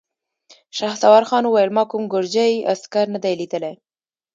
[0.77, 3.73] شهسوارخان وويل: ما کوم ګرجۍ عسکر نه دی ليدلی!